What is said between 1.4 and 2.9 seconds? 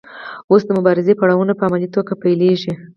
په عملي توګه پیلیږي.